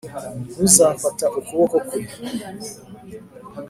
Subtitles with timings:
[0.51, 2.01] ntuzafata ukuboko kwe